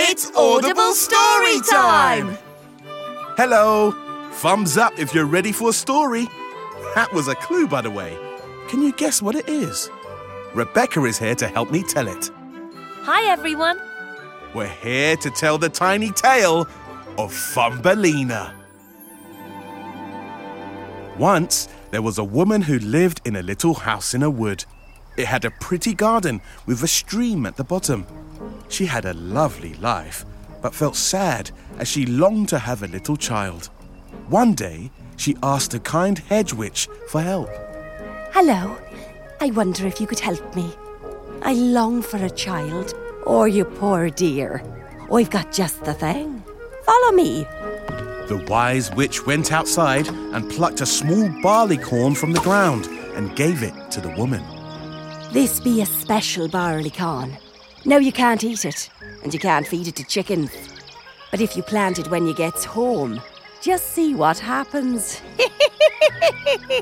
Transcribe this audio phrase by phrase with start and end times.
[0.00, 2.38] It's Audible Story Time!
[3.36, 3.90] Hello!
[4.34, 6.28] Thumbs up if you're ready for a story.
[6.94, 8.16] That was a clue, by the way.
[8.68, 9.90] Can you guess what it is?
[10.54, 12.30] Rebecca is here to help me tell it.
[13.02, 13.80] Hi, everyone.
[14.54, 16.68] We're here to tell the tiny tale
[17.18, 18.54] of Thumbelina.
[21.18, 24.64] Once, there was a woman who lived in a little house in a wood.
[25.16, 28.06] It had a pretty garden with a stream at the bottom.
[28.68, 30.24] She had a lovely life,
[30.62, 33.66] but felt sad as she longed to have a little child.
[34.28, 37.50] One day, she asked a kind hedge witch for help.
[38.32, 38.76] Hello.
[39.40, 40.70] I wonder if you could help me.
[41.42, 42.94] I long for a child.
[43.24, 44.62] Oh, you poor dear.
[45.12, 46.42] I've got just the thing.
[46.84, 47.44] Follow me.
[48.28, 53.34] The wise witch went outside and plucked a small barley corn from the ground and
[53.34, 54.44] gave it to the woman.
[55.32, 56.90] This be a special barley
[57.88, 58.90] Now you can't eat it,
[59.22, 60.50] and you can't feed it to chickens.
[61.30, 63.22] But if you plant it when you gets home,
[63.62, 65.22] just see what happens.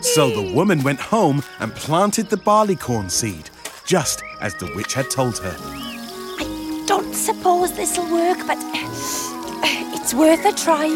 [0.00, 3.50] So the woman went home and planted the barleycorn seed,
[3.84, 5.56] just as the witch had told her.
[5.58, 10.88] I don't suppose this'll work, but uh, it's worth a try.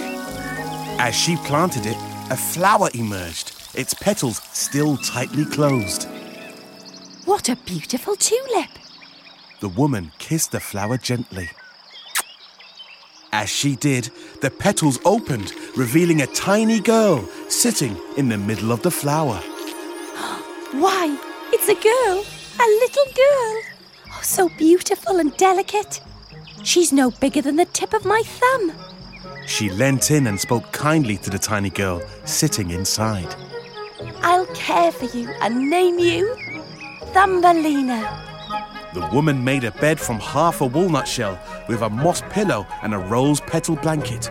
[0.98, 1.97] As she planted it,
[2.30, 6.08] a flower emerged, its petals still tightly closed.
[7.25, 8.81] What a beautiful tulip.
[9.62, 11.48] The woman kissed the flower gently.
[13.32, 14.10] As she did,
[14.41, 19.36] the petals opened, revealing a tiny girl sitting in the middle of the flower.
[20.72, 21.16] Why,
[21.52, 22.24] it's a girl,
[22.58, 23.62] a little girl.
[24.08, 26.00] Oh, so beautiful and delicate.
[26.64, 28.72] She's no bigger than the tip of my thumb.
[29.46, 33.33] She leant in and spoke kindly to the tiny girl sitting inside.
[34.22, 36.34] I'll care for you and name you
[37.14, 38.31] Thumbelina.
[38.95, 42.93] The woman made a bed from half a walnut shell with a moss pillow and
[42.93, 44.31] a rose petal blanket.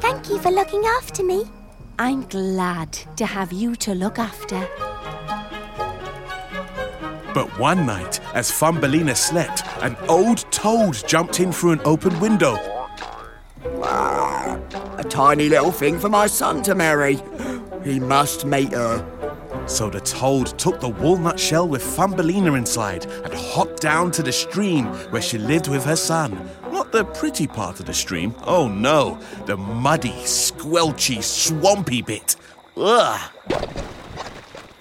[0.00, 1.44] Thank you for looking after me.
[1.98, 4.66] I'm glad to have you to look after.
[7.34, 12.56] But one night, as Thumbelina slept, an old toad jumped in through an open window.
[13.82, 17.18] A tiny little thing for my son to marry.
[17.84, 19.04] He must meet her.
[19.66, 24.32] So the toad took the walnut shell with Thumbelina inside and hopped down to the
[24.32, 26.48] stream where she lived with her son.
[26.70, 32.36] Not the pretty part of the stream, oh no, the muddy, squelchy, swampy bit.
[32.76, 33.32] Ugh!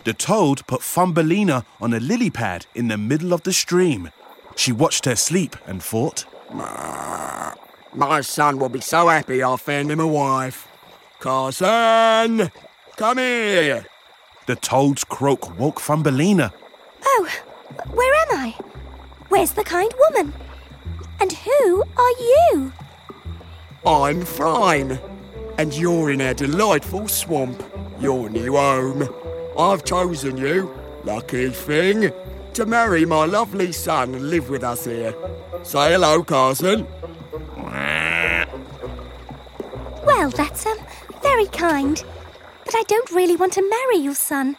[0.03, 4.11] The toad put Thumbelina on a lily pad in the middle of the stream.
[4.55, 9.99] She watched her sleep and thought, My son will be so happy I found him
[9.99, 10.67] a wife.
[11.19, 12.51] Carson,
[12.97, 13.87] come here.
[14.45, 16.53] The toad's croak woke Thumbelina.
[17.03, 17.29] Oh,
[17.91, 18.55] where am I?
[19.29, 20.33] Where's the kind woman?
[21.19, 22.73] And who are you?
[23.85, 24.99] I'm fine.
[25.57, 27.63] And you're in our delightful swamp,
[27.99, 29.07] your new home.
[29.57, 30.73] I've chosen you,
[31.03, 32.11] lucky thing,
[32.53, 35.15] to marry my lovely son and live with us here.
[35.63, 36.85] Say hello, Carson.
[40.05, 40.77] Well, that's um
[41.21, 42.03] very kind,
[42.65, 44.57] but I don't really want to marry your son.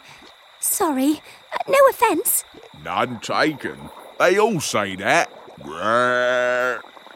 [0.59, 1.21] Sorry,
[1.53, 2.43] uh, no offence.
[2.83, 3.77] None taken.
[4.19, 5.29] They all say that.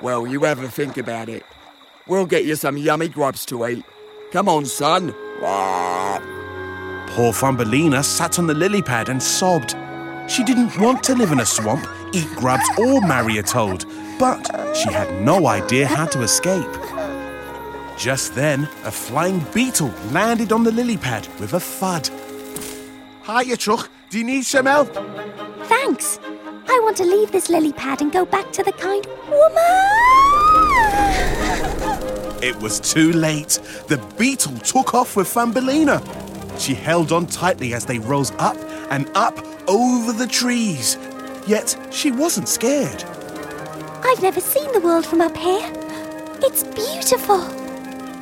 [0.02, 1.44] Well, you have a think about it.
[2.08, 3.86] We'll get you some yummy grubs to eat.
[4.32, 5.14] Come on, son.
[7.08, 9.76] Poor Thumbelina sat on the lily pad and sobbed.
[10.28, 13.86] She didn't want to live in a swamp, eat grubs, or marry a toad,
[14.18, 16.70] but she had no idea how to escape.
[18.02, 22.10] Just then, a flying beetle landed on the lily pad with a thud.
[23.28, 23.92] Hiya, Chuck.
[24.10, 24.92] Do you need some help?
[25.66, 26.20] Thanks.
[26.68, 29.54] I want to leave this lily pad and go back to the kind woman.
[32.42, 33.60] It was too late.
[33.88, 36.02] The beetle took off with Thumbelina.
[36.58, 38.58] She held on tightly as they rose up
[38.90, 39.38] and up
[39.70, 40.98] over the trees.
[41.46, 43.04] Yet she wasn't scared.
[44.04, 45.72] I've never seen the world from up here.
[46.42, 47.61] It's beautiful.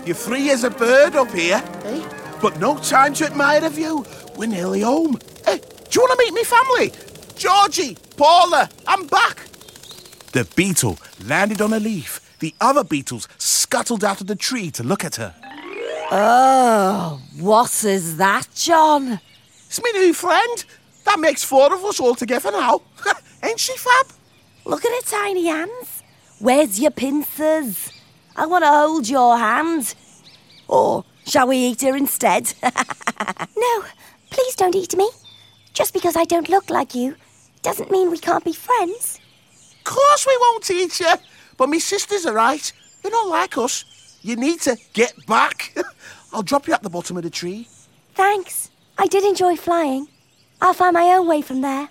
[0.06, 2.10] You're free as a bird up here, eh?
[2.42, 4.06] But no time to admire the view.
[4.38, 5.18] We're nearly home.
[5.46, 6.92] Eh, do you want to meet me family?
[7.36, 9.40] Georgie, Paula, I'm back.
[10.32, 12.22] The beetle landed on a leaf.
[12.40, 15.36] The other beetles scuttled out of the tree to look at her.
[16.12, 19.20] Oh, what is that, John?
[19.68, 20.66] It's my new friend.
[21.06, 22.82] That makes four of us all together now.
[23.44, 24.08] Ain't she fab?
[24.66, 26.04] Look at her tiny hands.
[26.40, 27.92] Where's your pincers?
[28.40, 29.94] I want to hold your hand.
[30.70, 32.54] Or shall we eat her instead?
[32.64, 33.84] no,
[34.30, 35.10] please don't eat me.
[35.74, 37.16] Just because I don't look like you
[37.64, 39.20] doesn't mean we can't be friends.
[39.80, 41.14] Of course we won't eat you.
[41.58, 42.72] but me sisters are right.
[43.02, 43.84] They're not like us.
[44.22, 45.76] You need to get back.
[46.34, 47.68] I'll drop you at the bottom of the tree.
[48.16, 48.70] Thanks.
[48.98, 50.08] I did enjoy flying.
[50.62, 51.90] I'll find my own way from there.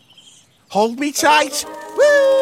[0.71, 1.65] Hold me tight.
[1.97, 2.38] Woo!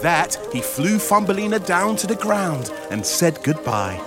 [0.00, 4.00] With that, he flew Thumbelina down to the ground and said goodbye.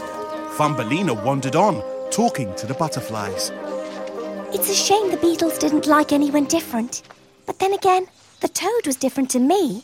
[0.57, 3.51] Thumbelina wandered on, talking to the butterflies.
[4.51, 7.03] It's a shame the beetles didn't like anyone different.
[7.45, 8.07] But then again,
[8.39, 9.83] the toad was different to me.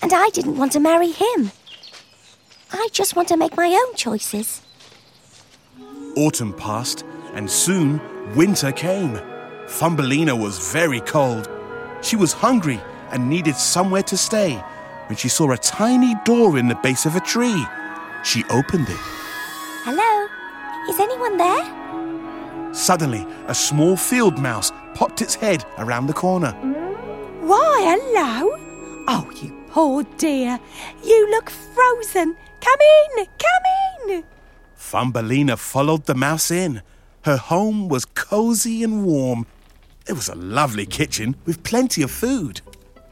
[0.00, 1.50] And I didn't want to marry him.
[2.70, 4.62] I just want to make my own choices.
[6.16, 7.04] Autumn passed,
[7.34, 8.00] and soon
[8.36, 9.18] winter came.
[9.66, 11.50] Thumbelina was very cold.
[12.00, 12.80] She was hungry
[13.10, 14.62] and needed somewhere to stay
[15.12, 17.66] when she saw a tiny door in the base of a tree.
[18.24, 18.96] She opened it.
[19.84, 20.26] Hello?
[20.88, 22.74] Is anyone there?
[22.74, 26.52] Suddenly, a small field mouse popped its head around the corner.
[27.42, 28.56] Why, hello.
[29.06, 30.58] Oh, you poor dear.
[31.04, 32.34] You look frozen.
[32.62, 34.24] Come in, come in.
[34.76, 36.80] Thumbelina followed the mouse in.
[37.26, 39.44] Her home was cozy and warm.
[40.08, 42.62] It was a lovely kitchen with plenty of food.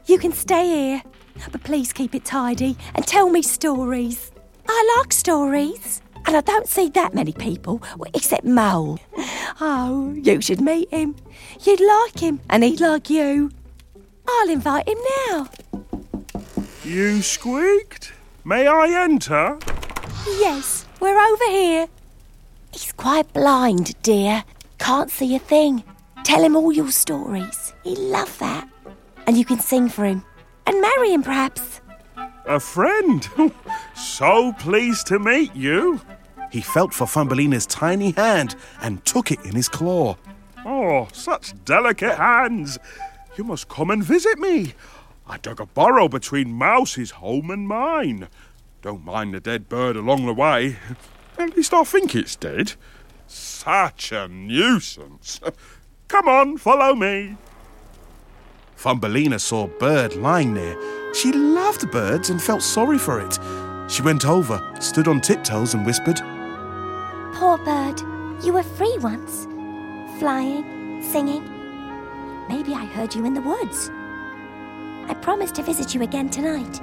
[0.07, 1.03] You can stay here,
[1.51, 4.31] but please keep it tidy and tell me stories.
[4.67, 7.81] I like stories, and I don't see that many people
[8.13, 8.99] except Mole.
[9.59, 11.15] Oh, you should meet him.
[11.61, 13.51] You'd like him, and he'd like you.
[14.27, 14.97] I'll invite him
[15.27, 15.49] now.
[16.83, 18.13] You squeaked?
[18.43, 19.59] May I enter?
[20.25, 21.87] Yes, we're over here.
[22.71, 24.43] He's quite blind, dear.
[24.79, 25.83] Can't see a thing.
[26.23, 27.73] Tell him all your stories.
[27.83, 28.67] He'll love that.
[29.27, 30.23] And you can sing for him.
[30.71, 31.81] And marry him, perhaps.
[32.45, 33.27] A friend?
[33.93, 35.99] so pleased to meet you.
[36.49, 40.15] He felt for Thumbelina's tiny hand and took it in his claw.
[40.65, 42.79] Oh, such delicate hands.
[43.35, 44.73] You must come and visit me.
[45.27, 48.29] I dug a burrow between Mouse's home and mine.
[48.81, 50.77] Don't mind the dead bird along the way.
[51.37, 52.75] At least I think it's dead.
[53.27, 55.41] Such a nuisance.
[56.07, 57.35] Come on, follow me.
[58.81, 60.75] Thumbelina saw a bird lying there.
[61.13, 63.37] She loved birds and felt sorry for it.
[63.87, 66.19] She went over, stood on tiptoes, and whispered,
[67.35, 68.01] Poor bird,
[68.43, 69.45] you were free once.
[70.19, 71.43] Flying, singing.
[72.49, 73.91] Maybe I heard you in the woods.
[75.07, 76.79] I promise to visit you again tonight.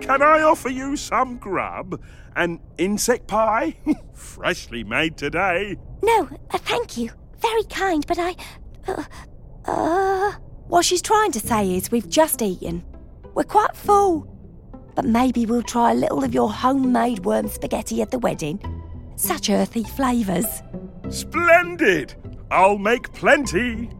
[0.00, 2.00] Can I offer you some grub?
[2.36, 3.76] An insect pie?
[4.14, 5.76] Freshly made today.
[6.02, 7.10] No, uh, thank you.
[7.38, 8.34] Very kind, but I.
[8.88, 9.04] Uh,
[9.66, 10.32] uh,
[10.68, 12.84] What she's trying to say is we've just eaten.
[13.34, 14.30] We're quite full.
[14.94, 18.60] but maybe we'll try a little of your homemade worm spaghetti at the wedding.
[19.16, 20.46] Such earthy flavours.
[21.10, 22.14] Splendid!
[22.50, 23.90] I'll make plenty.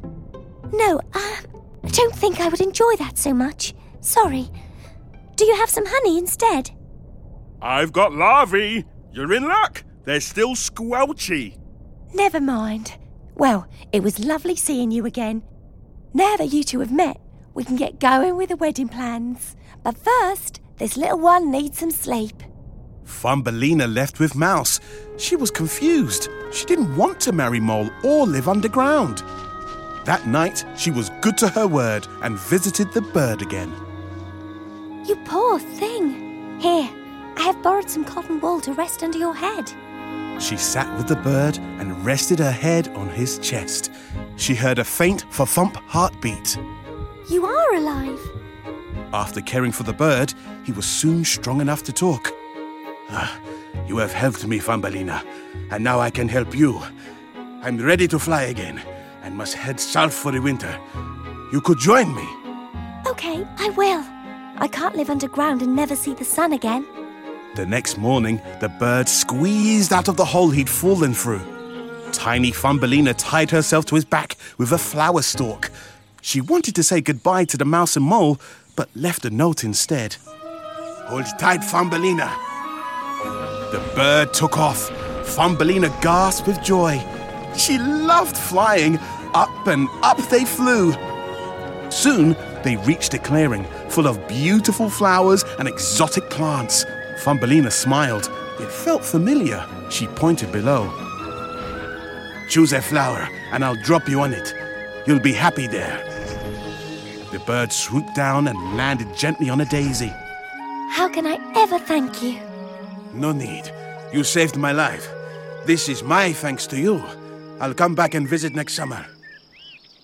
[0.72, 1.36] No, uh,
[1.84, 3.74] I don't think I would enjoy that so much.
[4.00, 4.48] Sorry.
[5.34, 6.70] Do you have some honey instead?
[7.60, 8.84] I've got larvae.
[9.12, 9.82] You're in luck.
[10.04, 11.58] They're still squelchy.
[12.14, 12.96] Never mind.
[13.34, 15.42] Well, it was lovely seeing you again.
[16.16, 17.20] Now that you two have met,
[17.54, 19.56] we can get going with the wedding plans.
[19.82, 22.40] But first, this little one needs some sleep.
[23.04, 24.78] Thumbelina left with Mouse.
[25.16, 26.28] She was confused.
[26.52, 29.24] She didn't want to marry Mole or live underground.
[30.04, 33.72] That night, she was good to her word and visited the bird again.
[35.08, 36.60] You poor thing.
[36.60, 36.88] Here,
[37.36, 39.68] I have borrowed some cotton wool to rest under your head.
[40.40, 43.90] She sat with the bird and rested her head on his chest.
[44.36, 46.58] She heard a faint thump heartbeat.
[47.30, 48.20] You are alive.
[49.12, 52.32] After caring for the bird, he was soon strong enough to talk.
[53.10, 53.38] "Ah,
[53.86, 55.22] you have helped me, Thumbelina,
[55.70, 56.80] and now I can help you.
[57.62, 58.82] I'm ready to fly again
[59.22, 60.78] and must head south for the winter.
[61.52, 62.26] You could join me.
[63.06, 64.04] Okay, I will.
[64.58, 66.84] I can't live underground and never see the sun again.
[67.54, 71.42] The next morning, the bird squeezed out of the hole he'd fallen through.
[72.24, 75.70] Tiny Thumbelina tied herself to his back with a flower stalk.
[76.22, 78.40] She wanted to say goodbye to the mouse and mole,
[78.76, 80.16] but left a note instead.
[81.04, 82.34] Hold tight, Thumbelina.
[83.72, 84.88] The bird took off.
[85.36, 86.98] Thumbelina gasped with joy.
[87.58, 88.96] She loved flying.
[89.34, 90.94] Up and up they flew.
[91.90, 96.86] Soon they reached a clearing full of beautiful flowers and exotic plants.
[97.18, 98.32] Thumbelina smiled.
[98.60, 99.62] It felt familiar.
[99.90, 101.03] She pointed below.
[102.48, 104.54] Choose a flower, and I'll drop you on it.
[105.06, 105.98] You'll be happy there.
[107.32, 110.12] The bird swooped down and landed gently on a daisy.
[110.90, 112.40] How can I ever thank you?
[113.12, 113.70] No need.
[114.12, 115.08] You saved my life.
[115.66, 117.02] This is my thanks to you.
[117.60, 119.06] I'll come back and visit next summer.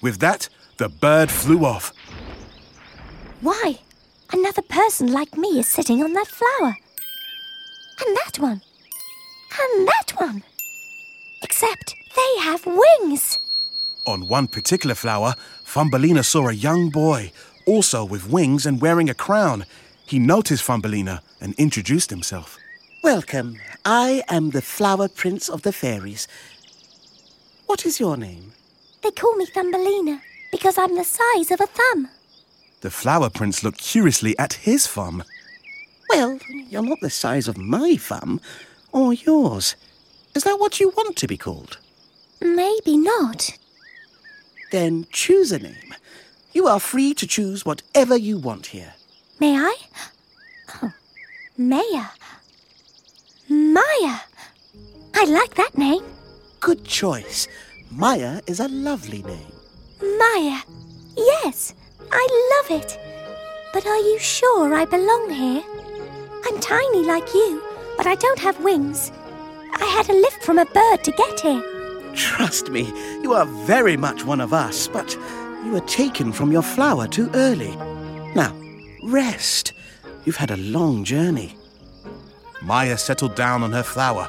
[0.02, 1.92] With that, the bird flew off.
[3.40, 3.78] Why?
[4.32, 6.76] Another person like me is sitting on that flower.
[8.00, 8.62] And that one.
[9.61, 10.42] And that one.
[11.42, 13.38] Except they have wings.
[14.06, 17.32] On one particular flower, Thumbelina saw a young boy,
[17.66, 19.64] also with wings and wearing a crown.
[20.06, 22.58] He noticed Thumbelina and introduced himself.
[23.02, 23.56] Welcome.
[23.84, 26.26] I am the Flower Prince of the Fairies.
[27.66, 28.52] What is your name?
[29.02, 32.08] They call me Thumbelina because I'm the size of a thumb.
[32.80, 35.22] The flower prince looked curiously at his thumb.
[36.08, 36.38] Well,
[36.68, 38.40] you're not the size of my thumb
[38.90, 39.76] or yours.
[40.34, 41.78] Is that what you want to be called?
[42.40, 43.56] Maybe not.
[44.73, 45.94] Then choose a name.
[46.52, 48.94] You are free to choose whatever you want here.
[49.38, 49.76] May I?
[50.82, 50.92] Oh,
[51.56, 52.06] Maya.
[53.49, 54.20] Maya.
[55.14, 56.04] I like that name.
[56.61, 57.49] Good choice.
[57.90, 59.52] Maya is a lovely name.
[60.00, 60.61] Maya.
[61.16, 61.75] Yes,
[62.11, 62.99] I love it.
[63.73, 65.62] But are you sure I belong here?
[66.47, 67.62] I'm tiny like you,
[67.97, 69.12] but I don't have wings.
[69.75, 71.69] I had a lift from a bird to get here.
[72.14, 75.14] Trust me, you are very much one of us, but
[75.64, 77.74] you were taken from your flower too early.
[78.34, 78.54] Now,
[79.02, 79.72] rest.
[80.24, 81.56] You've had a long journey.
[82.62, 84.28] Maya settled down on her flower.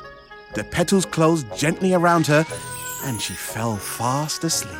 [0.53, 2.45] The petals closed gently around her,
[3.03, 4.77] and she fell fast asleep.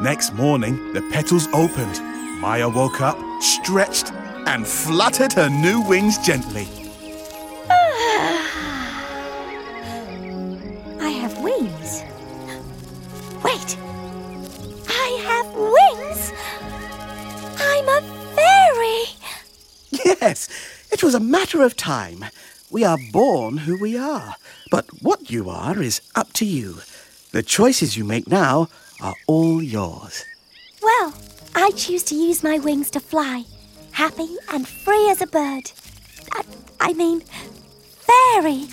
[0.00, 2.00] Next morning, the petals opened.
[2.40, 4.12] Maya woke up, stretched,
[4.46, 6.66] and fluttered her new wings gently.
[21.52, 22.24] Matter of time.
[22.70, 24.36] We are born who we are,
[24.70, 26.78] but what you are is up to you.
[27.32, 28.68] The choices you make now
[29.02, 30.24] are all yours.
[30.82, 31.12] Well,
[31.54, 33.44] I choose to use my wings to fly,
[33.90, 35.70] happy and free as a bird.
[36.32, 36.42] I,
[36.80, 38.64] I mean, fairy.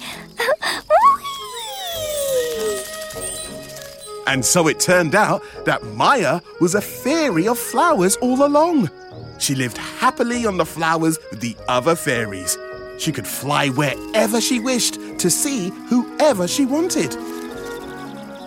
[4.27, 8.91] And so it turned out that Maya was a fairy of flowers all along.
[9.39, 12.55] She lived happily on the flowers with the other fairies.
[13.00, 17.15] She could fly wherever she wished to see whoever she wanted.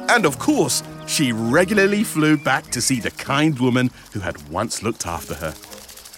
[0.09, 4.83] And of course, she regularly flew back to see the kind woman who had once
[4.83, 5.55] looked after her.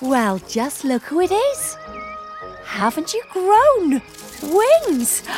[0.00, 1.76] Well, just look who it is.
[2.64, 4.03] Haven't you grown?
[4.43, 5.23] Wings!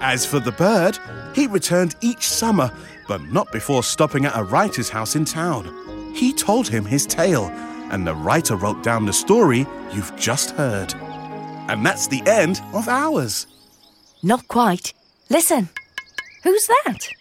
[0.00, 0.98] As for the bird,
[1.34, 2.72] he returned each summer,
[3.06, 6.12] but not before stopping at a writer's house in town.
[6.14, 7.50] He told him his tale,
[7.94, 10.92] and the writer wrote down the story you've just heard.
[11.68, 13.46] And that's the end of ours.
[14.20, 14.92] Not quite.
[15.30, 15.68] Listen.
[16.42, 17.08] Who's that?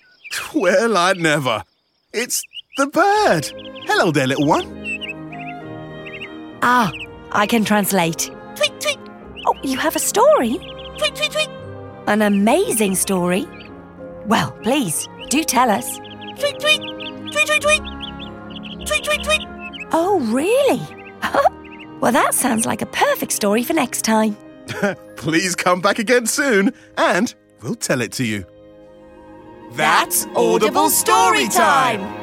[0.56, 1.64] Well, I never.
[2.12, 2.42] It's
[2.78, 3.46] the bird.
[3.86, 4.66] Hello there, little one.
[6.64, 6.92] Ah,
[7.32, 8.32] I can translate.
[8.56, 8.98] Tweet, tweet.
[9.46, 10.58] Oh, you have a story?
[10.98, 11.50] Tweet, tweet, tweet.
[12.08, 13.46] An amazing story.
[14.26, 16.00] Well, please, do tell us.
[16.40, 16.82] Tweet, tweet.
[17.32, 17.84] Tweet, tweet, tweet.
[18.88, 19.53] Tweet, tweet, tweet.
[19.94, 20.82] Oh, really?
[22.00, 24.36] well, that sounds like a perfect story for next time.
[25.16, 28.46] Please come back again soon, and we'll tell it to you.
[29.74, 32.23] That's Audible Story Time.